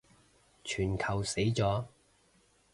[0.63, 1.85] 全球死咗